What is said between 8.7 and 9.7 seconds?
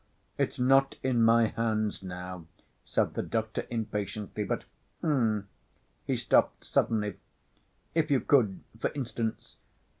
for instance